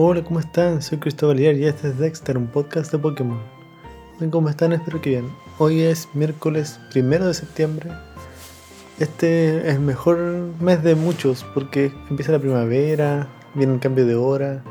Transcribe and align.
Hola, 0.00 0.22
¿cómo 0.22 0.38
están? 0.38 0.80
Soy 0.80 0.98
Cristóbal 0.98 1.40
y 1.40 1.64
este 1.64 1.88
es 1.88 1.98
Dexter, 1.98 2.38
un 2.38 2.46
podcast 2.46 2.92
de 2.92 2.98
Pokémon. 2.98 3.40
¿Cómo 4.30 4.48
están? 4.48 4.72
Espero 4.72 5.00
que 5.00 5.10
bien. 5.10 5.28
Hoy 5.58 5.80
es 5.80 6.08
miércoles 6.14 6.78
primero 6.92 7.26
de 7.26 7.34
septiembre. 7.34 7.90
Este 9.00 9.58
es 9.58 9.74
el 9.74 9.80
mejor 9.80 10.18
mes 10.60 10.84
de 10.84 10.94
muchos 10.94 11.44
porque 11.52 11.90
empieza 12.08 12.30
la 12.30 12.38
primavera, 12.38 13.26
viene 13.54 13.74
el 13.74 13.80
cambio 13.80 14.06
de 14.06 14.14
hora, 14.14 14.62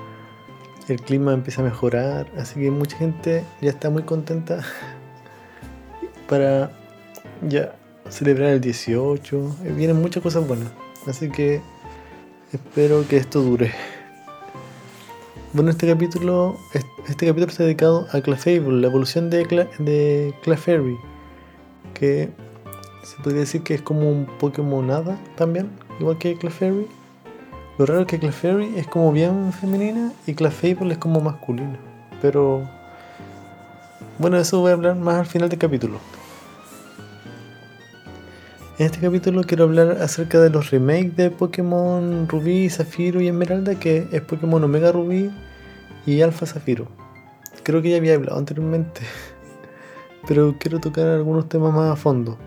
el 0.87 1.01
clima 1.01 1.33
empieza 1.33 1.59
a 1.59 1.65
mejorar, 1.65 2.31
así 2.37 2.61
que 2.61 2.71
mucha 2.71 2.95
gente 2.95 3.43
ya 3.59 3.71
está 3.71 3.89
muy 3.89 4.03
contenta 4.03 4.63
para 6.29 6.71
ya 7.41 7.75
celebrar 8.07 8.51
el 8.51 8.61
18. 8.61 9.57
Vienen 9.75 9.97
muchas 9.97 10.23
cosas 10.23 10.47
buenas, 10.47 10.69
así 11.05 11.29
que 11.29 11.59
espero 12.53 13.05
que 13.09 13.17
esto 13.17 13.41
dure. 13.41 13.73
Bueno, 15.57 15.71
este 15.71 15.87
capítulo, 15.87 16.55
este 17.07 17.25
capítulo 17.25 17.47
está 17.47 17.63
dedicado 17.63 18.07
a 18.11 18.21
Clefable, 18.21 18.79
la 18.79 18.85
evolución 18.85 19.31
de, 19.31 19.43
de 19.79 20.35
Clefairy, 20.43 20.99
que 21.95 22.29
se 23.01 23.23
podría 23.23 23.39
decir 23.39 23.63
que 23.63 23.73
es 23.73 23.81
como 23.81 24.07
un 24.07 24.27
Pokémon 24.37 24.85
nada 24.85 25.17
también, 25.35 25.71
igual 25.99 26.19
que 26.19 26.37
Clefairy. 26.37 26.85
Lo 27.79 27.87
raro 27.87 28.01
es 28.01 28.05
que 28.05 28.19
Clefairy 28.19 28.77
es 28.77 28.85
como 28.85 29.11
bien 29.11 29.51
femenina 29.51 30.13
y 30.27 30.35
Clefable 30.35 30.93
es 30.93 30.99
como 30.99 31.21
masculino. 31.21 31.79
Pero 32.21 32.69
bueno, 34.19 34.37
eso 34.37 34.59
voy 34.59 34.69
a 34.69 34.73
hablar 34.75 34.95
más 34.95 35.15
al 35.15 35.25
final 35.25 35.49
del 35.49 35.57
capítulo. 35.57 35.97
En 38.79 38.85
este 38.85 38.99
capítulo 38.99 39.41
quiero 39.41 39.63
hablar 39.63 40.03
acerca 40.03 40.39
de 40.39 40.51
los 40.51 40.69
remakes 40.69 41.15
de 41.15 41.31
Pokémon 41.31 42.29
Rubí, 42.29 42.69
Zafiro 42.69 43.19
y 43.19 43.27
Esmeralda, 43.27 43.73
que 43.79 44.07
es 44.11 44.21
Pokémon 44.21 44.63
Omega 44.63 44.91
Rubí 44.91 45.31
y 46.05 46.21
Alpha 46.21 46.45
Zafiro. 46.45 46.87
Creo 47.63 47.81
que 47.81 47.89
ya 47.89 47.97
había 47.97 48.13
hablado 48.13 48.37
anteriormente, 48.37 49.01
pero 50.27 50.53
quiero 50.59 50.79
tocar 50.79 51.07
algunos 51.07 51.49
temas 51.49 51.73
más 51.73 51.91
a 51.91 51.95
fondo. 51.95 52.37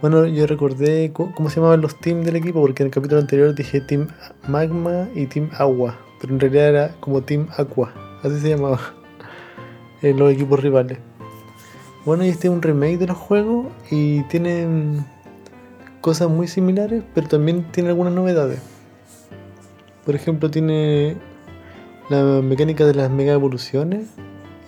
Bueno, 0.00 0.26
yo 0.26 0.48
recordé 0.48 1.12
cómo 1.12 1.48
se 1.48 1.60
llamaban 1.60 1.80
los 1.80 1.94
teams 2.00 2.26
del 2.26 2.34
equipo, 2.34 2.60
porque 2.60 2.82
en 2.82 2.88
el 2.88 2.92
capítulo 2.92 3.20
anterior 3.20 3.54
dije 3.54 3.82
Team 3.82 4.08
Magma 4.48 5.08
y 5.14 5.26
Team 5.26 5.48
Agua, 5.58 5.96
pero 6.20 6.34
en 6.34 6.40
realidad 6.40 6.68
era 6.70 6.94
como 6.98 7.22
Team 7.22 7.46
Aqua, 7.56 7.94
así 8.24 8.40
se 8.40 8.48
llamaba 8.48 8.80
los 10.02 10.32
equipos 10.32 10.60
rivales. 10.60 10.98
Bueno, 12.04 12.22
y 12.22 12.28
este 12.28 12.48
es 12.48 12.52
un 12.52 12.60
remake 12.60 12.98
de 12.98 13.06
los 13.06 13.16
juegos 13.16 13.68
y 13.90 14.22
tienen 14.24 15.06
cosas 16.04 16.28
muy 16.28 16.46
similares, 16.48 17.02
pero 17.14 17.28
también 17.28 17.64
tiene 17.72 17.88
algunas 17.88 18.12
novedades. 18.12 18.60
Por 20.04 20.14
ejemplo, 20.14 20.50
tiene 20.50 21.16
la 22.10 22.22
mecánica 22.42 22.84
de 22.84 22.92
las 22.92 23.10
mega 23.10 23.32
evoluciones 23.32 24.08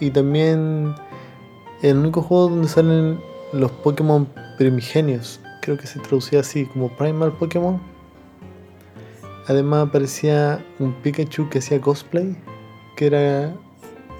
y 0.01 0.09
también 0.13 0.95
el 1.83 1.99
único 1.99 2.23
juego 2.23 2.49
donde 2.49 2.69
salen 2.69 3.21
los 3.53 3.71
Pokémon 3.71 4.27
primigenios. 4.57 5.39
Creo 5.61 5.77
que 5.77 5.87
se 5.87 6.01
traducía 6.01 6.41
así 6.41 6.65
como 6.65 6.89
Primal 6.97 7.33
Pokémon. 7.33 7.83
Además 9.47 9.89
aparecía 9.89 10.65
un 10.79 10.95
Pikachu 11.03 11.51
que 11.51 11.59
hacía 11.59 11.83
cosplay, 11.83 12.35
que 12.97 13.09
era 13.09 13.55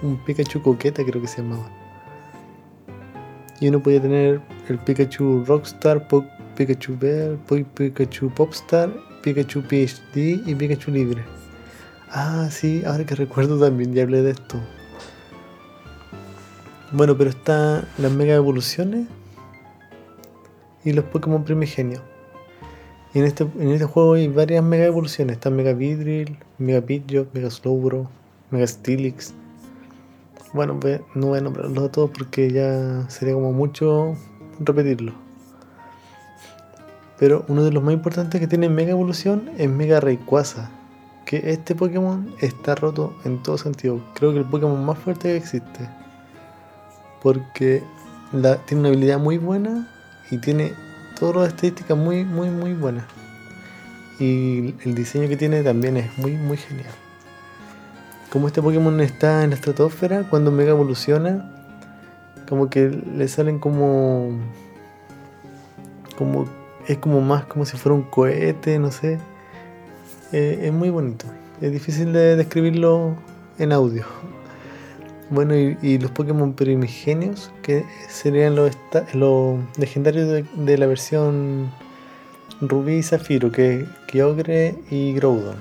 un 0.03 0.23
Pikachu 0.23 0.61
coqueta 0.61 1.03
creo 1.03 1.19
que 1.19 1.27
se 1.27 1.41
llamaba 1.41 1.67
y 3.59 3.67
uno 3.67 3.81
podía 3.81 4.01
tener 4.01 4.41
el 4.69 4.77
Pikachu 4.77 5.43
Rockstar, 5.45 6.07
Pikachu 6.57 6.97
Bell, 6.99 7.37
Pikachu 7.75 8.29
Popstar, 8.31 8.91
Pikachu 9.21 9.61
PhD 9.61 10.41
y 10.45 10.55
Pikachu 10.55 10.91
Libre. 10.91 11.23
Ah, 12.09 12.49
sí, 12.51 12.83
ahora 12.85 13.05
que 13.05 13.15
recuerdo 13.15 13.59
también 13.59 13.93
ya 13.93 14.03
hablé 14.03 14.23
de 14.23 14.31
esto. 14.31 14.59
Bueno, 16.91 17.17
pero 17.17 17.29
están 17.29 17.87
las 17.97 18.11
mega 18.11 18.35
evoluciones 18.35 19.07
y 20.83 20.93
los 20.93 21.05
Pokémon 21.05 21.43
primigenios. 21.43 22.01
Y 23.13 23.19
en 23.19 23.25
este, 23.25 23.43
en 23.43 23.69
este 23.69 23.85
juego 23.85 24.15
hay 24.15 24.27
varias 24.27 24.63
mega 24.63 24.85
evoluciones. 24.85 25.35
Está 25.35 25.49
Mega 25.49 25.73
Vidril, 25.73 26.37
Mega 26.57 26.81
Pidgeot, 26.81 27.33
Mega 27.33 27.49
Slowbro, 27.49 28.09
Mega 28.51 28.67
Steelix, 28.67 29.33
bueno, 30.53 30.79
no 31.13 31.27
voy 31.27 31.37
a 31.37 31.41
nombrarlos 31.41 31.83
a 31.83 31.91
todos 31.91 32.09
porque 32.09 32.49
ya 32.51 33.07
sería 33.09 33.33
como 33.33 33.51
mucho 33.51 34.15
repetirlo. 34.59 35.26
Pero 37.19 37.45
uno 37.47 37.63
de 37.63 37.71
los 37.71 37.83
más 37.83 37.93
importantes 37.93 38.39
que 38.39 38.47
tiene 38.47 38.69
Mega 38.69 38.91
Evolución 38.91 39.49
es 39.57 39.69
Mega 39.69 39.99
Rayquaza. 39.99 40.69
Que 41.25 41.51
este 41.51 41.75
Pokémon 41.75 42.33
está 42.39 42.75
roto 42.75 43.13
en 43.25 43.41
todo 43.43 43.57
sentido. 43.57 44.01
Creo 44.13 44.31
que 44.31 44.39
el 44.39 44.45
Pokémon 44.45 44.85
más 44.85 44.97
fuerte 44.97 45.29
que 45.29 45.37
existe. 45.37 45.89
Porque 47.21 47.83
tiene 48.31 48.81
una 48.81 48.89
habilidad 48.89 49.19
muy 49.19 49.37
buena 49.37 49.87
y 50.31 50.37
tiene 50.37 50.73
todas 51.19 51.35
las 51.35 51.47
estadísticas 51.49 51.97
muy, 51.97 52.23
muy, 52.23 52.49
muy 52.49 52.73
buenas. 52.73 53.05
Y 54.19 54.75
el 54.85 54.95
diseño 54.95 55.27
que 55.27 55.37
tiene 55.37 55.63
también 55.63 55.97
es 55.97 56.17
muy, 56.17 56.33
muy 56.33 56.57
genial 56.57 56.93
como 58.31 58.47
este 58.47 58.61
Pokémon 58.61 58.99
está 59.01 59.43
en 59.43 59.51
la 59.51 59.55
estratosfera, 59.55 60.23
cuando 60.29 60.51
Mega 60.51 60.71
evoluciona, 60.71 61.49
como 62.47 62.69
que 62.69 62.89
le 62.89 63.27
salen 63.27 63.59
como. 63.59 64.29
como. 66.17 66.45
Es 66.87 66.97
como 66.97 67.21
más 67.21 67.45
como 67.45 67.65
si 67.65 67.77
fuera 67.77 67.95
un 67.95 68.03
cohete, 68.03 68.79
no 68.79 68.91
sé. 68.91 69.19
Eh, 70.31 70.61
es 70.63 70.73
muy 70.73 70.89
bonito. 70.89 71.25
Es 71.61 71.71
difícil 71.71 72.13
de 72.13 72.35
describirlo 72.35 73.15
en 73.59 73.71
audio. 73.73 74.05
Bueno, 75.29 75.55
y, 75.55 75.97
los 75.97 76.11
Pokémon 76.11 76.53
primigenios, 76.53 77.51
que 77.61 77.85
serían 78.07 78.55
los, 78.55 78.71
los 79.13 79.59
legendarios 79.77 80.45
de, 80.55 80.77
la 80.77 80.87
versión 80.87 81.69
Rubí 82.61 82.95
y 82.95 83.03
Zafiro, 83.03 83.51
que 83.51 83.85
Kyogre 84.07 84.75
y 84.89 85.13
Groudon. 85.13 85.57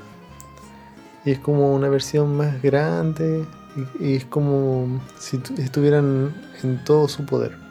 Y 1.24 1.32
es 1.32 1.40
como 1.40 1.74
una 1.74 1.88
versión 1.88 2.36
más 2.36 2.62
grande 2.62 3.44
y, 3.98 4.14
es 4.14 4.24
como 4.24 5.00
si 5.18 5.40
estuvieran 5.58 6.32
en 6.62 6.84
todo 6.84 7.08
su 7.08 7.26
poder. 7.26 7.65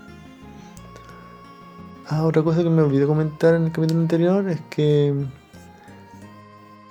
Ah, 2.07 2.23
otra 2.23 2.43
cosa 2.43 2.61
que 2.61 2.69
me 2.69 2.83
olvidé 2.83 3.07
comentar 3.07 3.55
en 3.55 3.63
el 3.63 3.71
capítulo 3.71 4.01
anterior 4.01 4.47
es 4.47 4.61
que 4.69 5.13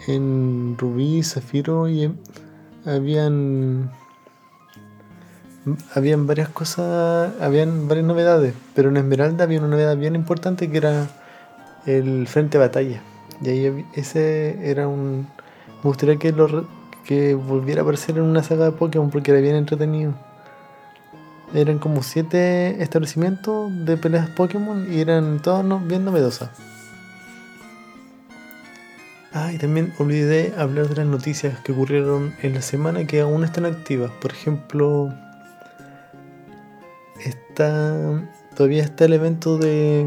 en 0.09 0.77
Rubí, 0.77 1.23
Zafiro 1.23 1.89
y 1.89 2.13
habían 2.85 3.93
habían 5.95 6.27
varias 6.27 6.49
cosas, 6.49 7.33
habían 7.41 7.87
varias 7.87 8.07
novedades, 8.07 8.55
pero 8.75 8.89
en 8.91 8.97
Esmeralda 8.97 9.45
había 9.45 9.61
una 9.61 9.69
novedad 9.69 9.97
bien 9.97 10.17
importante 10.17 10.71
que 10.71 10.79
era 10.79 11.09
el 11.87 12.27
frente 12.27 12.59
de 12.59 12.65
batalla. 12.65 13.03
Y 13.41 13.49
ahí 13.49 13.87
ese 13.95 14.69
era 14.69 14.89
un 14.89 15.29
me 15.85 15.89
gustaría 15.91 16.17
que, 16.17 16.33
lo, 16.33 16.67
que 17.05 17.35
volviera 17.35 17.83
a 17.83 17.85
aparecer 17.85 18.17
en 18.17 18.25
una 18.25 18.43
saga 18.43 18.65
de 18.65 18.73
Pokémon 18.73 19.11
porque 19.11 19.31
era 19.31 19.41
bien 19.41 19.55
entretenido. 19.55 20.15
Eran 21.55 21.79
como 21.79 22.03
siete 22.03 22.83
establecimientos 22.83 23.73
de 23.87 23.97
peleas 23.97 24.29
Pokémon 24.31 24.93
y 24.93 25.01
eran 25.01 25.41
todos 25.41 25.87
bien 25.87 26.05
novedosas. 26.05 26.51
Ah, 29.33 29.53
y 29.53 29.59
también 29.59 29.93
olvidé 29.99 30.53
hablar 30.59 30.89
de 30.89 30.97
las 30.97 31.07
noticias 31.07 31.59
que 31.61 31.73
ocurrieron 31.73 32.35
en 32.43 32.55
la 32.55 32.63
semana 32.63 33.07
que 33.07 33.21
aún 33.21 33.45
están 33.45 33.67
activas. 33.67 34.11
Por 34.21 34.33
ejemplo, 34.33 35.13
está 37.25 38.21
todavía 38.57 38.83
está 38.83 39.07
el 39.07 39.15
evento 39.15 39.59
de 39.59 40.07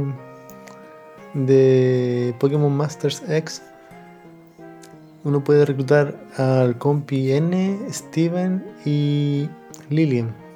de 1.33 2.35
Pokémon 2.39 2.75
Masters 2.75 3.23
X 3.27 3.61
uno 5.27 5.43
puede 5.43 5.65
reclutar 5.65 6.15
al 6.37 6.77
compi 6.77 7.33
N, 7.33 7.79
Steven 7.91 8.63
y 8.85 9.49
Lilian. 9.89 10.46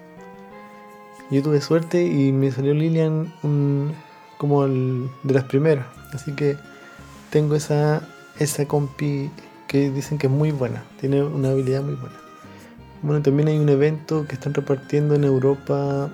Yo 1.32 1.42
tuve 1.42 1.62
suerte 1.62 2.06
y 2.06 2.34
me 2.34 2.52
salió 2.52 2.74
Lilian 2.74 3.34
como 4.38 4.66
el, 4.66 5.10
de 5.24 5.34
las 5.34 5.46
primeras. 5.46 5.86
Así 6.14 6.34
que 6.34 6.58
tengo 7.30 7.56
esa, 7.56 8.08
esa 8.38 8.68
compi 8.68 9.32
que 9.68 9.90
dicen 9.90 10.18
que 10.18 10.28
es 10.28 10.34
muy 10.34 10.52
buena. 10.52 10.84
Tiene 11.00 11.24
una 11.24 11.52
habilidad 11.52 11.84
muy 11.84 11.96
buena. 11.96 12.16
Bueno, 13.02 13.22
también 13.22 13.48
hay 13.48 13.58
un 13.58 13.70
evento 13.70 14.28
que 14.28 14.36
están 14.36 14.54
repartiendo 14.54 15.16
en 15.16 15.24
Europa 15.24 16.12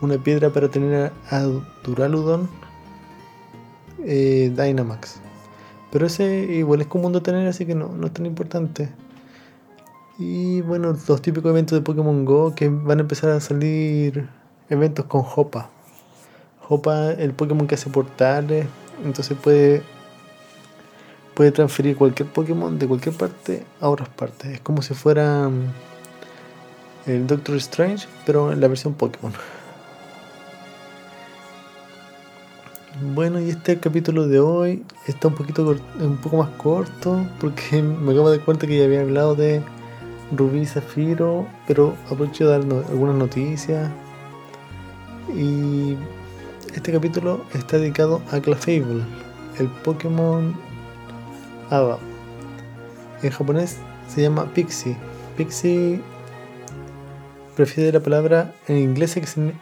una 0.00 0.18
piedra 0.18 0.50
para 0.50 0.68
tener 0.68 1.12
a, 1.30 1.40
Duraludon 1.84 2.48
eh, 4.04 4.52
Dynamax. 4.54 5.20
Pero 5.90 6.06
ese 6.06 6.44
igual 6.44 6.80
es 6.80 6.86
común 6.86 7.12
de 7.12 7.20
tener, 7.20 7.46
así 7.48 7.66
que 7.66 7.74
no, 7.74 7.88
no 7.88 8.06
es 8.06 8.12
tan 8.12 8.26
importante. 8.26 8.88
Y 10.18 10.60
bueno, 10.60 10.96
los 11.08 11.22
típicos 11.22 11.50
eventos 11.50 11.78
de 11.78 11.82
Pokémon 11.82 12.24
Go 12.24 12.54
que 12.54 12.68
van 12.68 12.98
a 12.98 13.02
empezar 13.02 13.30
a 13.30 13.40
salir 13.40 14.28
eventos 14.68 15.06
con 15.06 15.24
Hopa. 15.24 15.70
Hopa, 16.68 17.12
el 17.12 17.32
Pokémon 17.32 17.66
que 17.66 17.74
hace 17.74 17.90
portales, 17.90 18.66
entonces 19.04 19.36
puede 19.36 19.82
puede 21.34 21.50
transferir 21.50 21.96
cualquier 21.96 22.28
Pokémon 22.28 22.78
de 22.78 22.86
cualquier 22.86 23.14
parte 23.14 23.64
a 23.80 23.88
otras 23.88 24.08
partes. 24.08 24.50
Es 24.52 24.60
como 24.60 24.82
si 24.82 24.94
fuera 24.94 25.48
mm, 25.48 27.10
el 27.10 27.26
Doctor 27.26 27.56
Strange, 27.56 28.06
pero 28.26 28.52
en 28.52 28.60
la 28.60 28.68
versión 28.68 28.94
Pokémon. 28.94 29.32
Bueno, 33.14 33.40
y 33.40 33.48
este 33.48 33.78
capítulo 33.78 34.28
de 34.28 34.38
hoy 34.38 34.84
está 35.06 35.28
un 35.28 35.34
poquito 35.34 35.74
un 35.98 36.18
poco 36.18 36.36
más 36.36 36.50
corto 36.50 37.26
porque 37.40 37.82
me 37.82 38.12
acabo 38.12 38.30
de 38.30 38.36
dar 38.36 38.44
cuenta 38.44 38.66
que 38.66 38.78
ya 38.78 38.84
había 38.84 39.00
hablado 39.00 39.34
de 39.34 39.62
Rubí 40.36 40.64
Zafiro, 40.64 41.46
pero 41.66 41.94
aprovecho 42.06 42.48
de 42.48 42.50
dar 42.50 42.84
algunas 42.88 43.16
noticias. 43.16 43.90
Y 45.34 45.96
este 46.74 46.92
capítulo 46.92 47.44
está 47.54 47.78
dedicado 47.78 48.22
a 48.30 48.40
Clefable, 48.40 49.04
el 49.58 49.68
Pokémon 49.84 50.54
Ava. 51.70 51.98
En 53.22 53.30
japonés 53.30 53.78
se 54.08 54.22
llama 54.22 54.46
Pixie. 54.52 54.96
Pixie 55.36 56.00
prefiere 57.54 57.92
la 57.92 58.00
palabra 58.00 58.54
en 58.68 58.78
inglés 58.78 59.18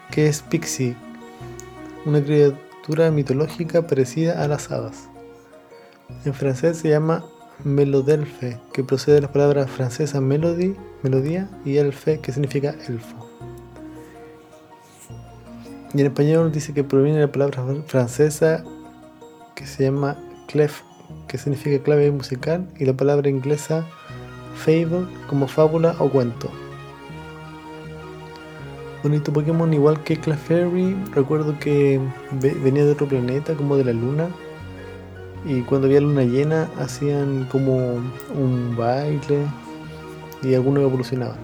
que 0.09 0.27
es 0.27 0.41
Pixie, 0.41 0.95
una 2.05 2.23
criatura 2.23 3.11
mitológica 3.11 3.85
parecida 3.85 4.41
a 4.43 4.47
las 4.47 4.71
hadas. 4.71 5.09
En 6.25 6.33
francés 6.33 6.77
se 6.77 6.89
llama 6.89 7.25
Melodelfe, 7.63 8.59
que 8.73 8.83
procede 8.83 9.15
de 9.15 9.21
las 9.21 9.31
palabras 9.31 9.69
francesas 9.69 10.21
melody, 10.21 10.75
melodía, 11.03 11.49
y 11.65 11.77
elfe, 11.77 12.19
que 12.19 12.31
significa 12.31 12.75
elfo. 12.87 13.27
Y 15.93 16.01
en 16.01 16.07
español 16.07 16.51
dice 16.51 16.73
que 16.73 16.83
proviene 16.83 17.19
de 17.19 17.25
la 17.25 17.31
palabra 17.31 17.63
francesa 17.85 18.63
que 19.55 19.65
se 19.65 19.83
llama 19.83 20.17
clef, 20.47 20.81
que 21.27 21.37
significa 21.37 21.83
clave 21.83 22.11
musical, 22.11 22.67
y 22.77 22.85
la 22.85 22.93
palabra 22.93 23.29
inglesa 23.29 23.85
fable, 24.55 25.07
como 25.27 25.47
fábula 25.47 25.95
o 25.99 26.09
cuento 26.09 26.49
bonito 29.03 29.33
Pokémon, 29.33 29.73
igual 29.73 30.03
que 30.03 30.17
Clefairy. 30.17 30.95
Recuerdo 31.13 31.57
que 31.59 31.99
venía 32.63 32.85
de 32.85 32.91
otro 32.91 33.07
planeta, 33.07 33.55
como 33.55 33.77
de 33.77 33.85
la 33.85 33.93
luna. 33.93 34.29
Y 35.45 35.61
cuando 35.61 35.87
había 35.87 36.01
luna 36.01 36.23
llena, 36.23 36.69
hacían 36.79 37.45
como 37.45 37.95
un 38.35 38.75
baile 38.77 39.45
y 40.43 40.53
algunos 40.53 40.83
evolucionaban. 40.83 41.37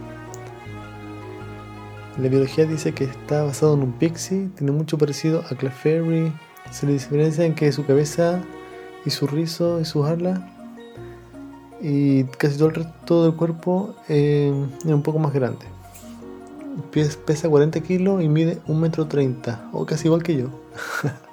La 2.18 2.30
biología 2.30 2.66
dice 2.66 2.94
que 2.94 3.06
está 3.06 3.44
basado 3.44 3.76
en 3.76 3.84
un 3.84 3.92
pixie, 3.94 4.50
tiene 4.56 4.72
mucho 4.72 4.98
parecido 4.98 5.44
a 5.50 5.56
Clefairy. 5.56 6.32
Se 6.72 6.86
le 6.86 6.94
diferencia 6.94 7.46
en 7.46 7.54
que 7.56 7.72
su 7.72 7.86
cabeza 7.86 8.42
y 9.06 9.10
su 9.10 9.28
rizo 9.28 9.80
y 9.80 9.86
sus 9.86 10.06
alas 10.06 10.40
y 11.80 12.24
casi 12.24 12.58
todo 12.58 12.70
el 12.70 12.76
resto 12.76 13.24
del 13.24 13.36
cuerpo 13.36 13.96
eh, 14.10 14.52
es 14.80 14.86
un 14.86 15.04
poco 15.04 15.20
más 15.20 15.32
grande 15.32 15.66
pesa 17.26 17.50
40 17.50 17.80
kilos 17.82 18.22
y 18.22 18.30
mide 18.30 18.60
1 18.68 18.80
metro 18.80 19.08
30, 19.08 19.70
o 19.74 19.86
casi 19.86 20.08
igual 20.08 20.24
que 20.24 20.38
yo. 20.38 20.48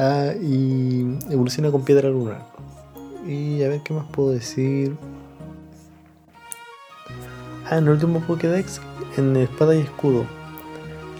ah, 0.00 0.32
y 0.40 1.18
evoluciona 1.30 1.70
con 1.70 1.84
piedra 1.84 2.08
lunar. 2.08 2.46
Y 3.26 3.62
a 3.62 3.68
ver 3.68 3.82
qué 3.82 3.92
más 3.92 4.06
puedo 4.10 4.30
decir. 4.30 4.96
Ah, 7.68 7.78
en 7.78 7.84
el 7.84 7.90
último 7.90 8.20
Pokédex, 8.20 8.80
en 9.16 9.36
espada 9.36 9.74
y 9.74 9.80
escudo. 9.80 10.24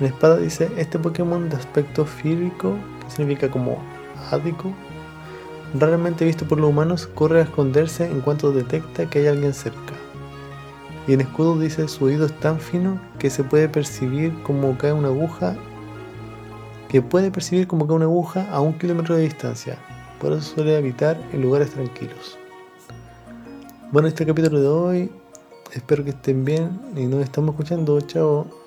En 0.00 0.06
espada 0.06 0.38
dice, 0.38 0.70
este 0.76 0.98
Pokémon 0.98 1.48
de 1.48 1.56
aspecto 1.56 2.06
fírico, 2.06 2.74
que 3.04 3.10
significa 3.10 3.50
como 3.50 3.78
ático, 4.30 4.72
raramente 5.78 6.24
visto 6.24 6.46
por 6.48 6.58
los 6.58 6.70
humanos, 6.70 7.06
corre 7.06 7.40
a 7.40 7.44
esconderse 7.44 8.06
en 8.06 8.20
cuanto 8.20 8.50
detecta 8.50 9.08
que 9.08 9.20
hay 9.20 9.26
alguien 9.26 9.54
cerca. 9.54 9.94
Y 11.06 11.12
en 11.12 11.20
escudo 11.20 11.58
dice 11.58 11.86
su 11.88 12.04
oído 12.04 12.26
es 12.26 12.40
tan 12.40 12.58
fino 12.60 13.00
que 13.18 13.30
se 13.30 13.44
puede 13.44 13.68
percibir 13.68 14.32
como 14.42 14.76
cae 14.78 14.92
una 14.92 15.08
aguja, 15.08 15.56
que 16.90 17.02
puede 17.02 17.30
percibir 17.30 17.68
como 17.68 17.86
cae 17.86 17.96
una 17.96 18.06
aguja 18.06 18.48
a 18.50 18.60
un 18.60 18.76
kilómetro 18.76 19.14
de 19.14 19.22
distancia. 19.22 19.78
Por 20.20 20.32
eso 20.32 20.42
suele 20.42 20.76
habitar 20.76 21.16
en 21.32 21.40
lugares 21.40 21.70
tranquilos. 21.70 22.36
Bueno, 23.92 24.08
este 24.08 24.26
capítulo 24.26 24.60
de 24.60 24.68
hoy, 24.68 25.12
espero 25.72 26.02
que 26.02 26.10
estén 26.10 26.44
bien 26.44 26.80
y 26.96 27.06
nos 27.06 27.22
estamos 27.22 27.52
escuchando. 27.54 28.00
Chao. 28.00 28.59